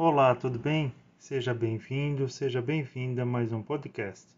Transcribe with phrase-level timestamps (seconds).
[0.00, 0.94] Olá, tudo bem?
[1.18, 4.28] Seja bem-vindo, seja bem-vinda a mais um podcast.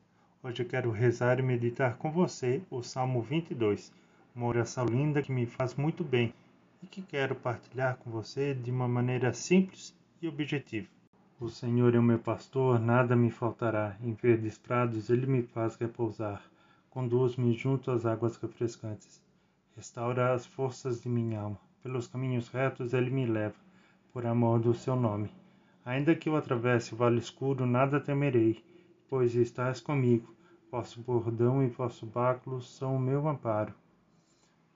[0.43, 3.93] Hoje eu quero rezar e meditar com você o Salmo 22,
[4.35, 6.33] uma oração linda que me faz muito bem
[6.83, 10.89] e que quero partilhar com você de uma maneira simples e objetiva.
[11.39, 13.99] O Senhor é o meu pastor, nada me faltará.
[14.03, 16.43] Em verdes prados ele me faz repousar.
[16.89, 19.23] Conduz-me junto às águas refrescantes.
[19.77, 21.61] Restaura as forças de minha alma.
[21.83, 23.57] Pelos caminhos retos ele me leva,
[24.11, 25.29] por amor do seu nome.
[25.85, 28.63] Ainda que eu atravesse o vale escuro, nada temerei,
[29.09, 30.35] pois estás comigo.
[30.71, 33.75] Vosso bordão e vosso báculo são o meu amparo.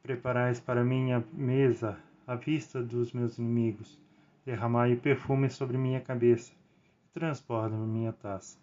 [0.02, 4.00] Preparais para mim a mesa à vista dos meus inimigos.
[4.44, 8.58] Derramai perfume sobre minha cabeça e transborda minha taça.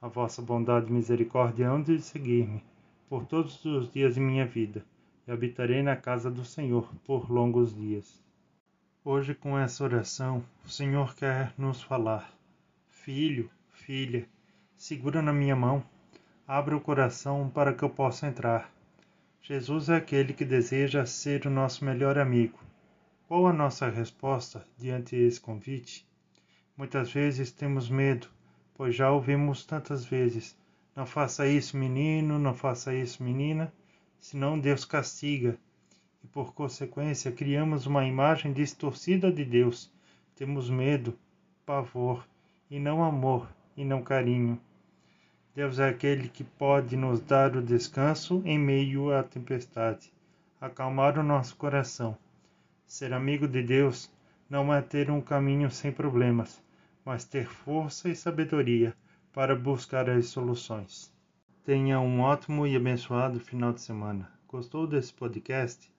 [0.00, 2.64] A vossa bondade e misericórdia hão de seguir-me
[3.08, 4.84] por todos os dias de minha vida
[5.26, 8.22] e habitarei na casa do Senhor por longos dias.
[9.10, 12.30] Hoje, com essa oração, o Senhor quer nos falar:
[12.90, 14.28] Filho, filha,
[14.76, 15.82] segura na minha mão,
[16.46, 18.70] abra o coração para que eu possa entrar.
[19.40, 22.58] Jesus é aquele que deseja ser o nosso melhor amigo.
[23.26, 26.06] Qual a nossa resposta diante desse convite?
[26.76, 28.28] Muitas vezes temos medo,
[28.74, 30.54] pois já ouvimos tantas vezes:
[30.94, 33.72] Não faça isso, menino, não faça isso, menina
[34.18, 35.56] senão Deus castiga,
[36.38, 39.90] por consequência criamos uma imagem distorcida de Deus.
[40.36, 41.18] Temos medo,
[41.66, 42.24] pavor,
[42.70, 44.56] e não amor, e não carinho.
[45.52, 50.12] Deus é aquele que pode nos dar o descanso em meio à tempestade,
[50.60, 52.16] acalmar o nosso coração.
[52.86, 54.08] Ser amigo de Deus
[54.48, 56.62] não é ter um caminho sem problemas,
[57.04, 58.94] mas ter força e sabedoria
[59.32, 61.12] para buscar as soluções.
[61.64, 64.30] Tenha um ótimo e abençoado final de semana.
[64.46, 65.97] Gostou desse podcast?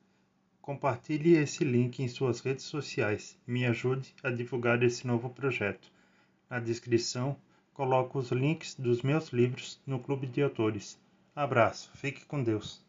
[0.69, 5.91] Compartilhe esse link em suas redes sociais e me ajude a divulgar esse novo projeto.
[6.47, 7.35] Na descrição,
[7.73, 10.95] coloco os links dos meus livros no Clube de Autores.
[11.35, 12.85] Abraço, fique com Deus.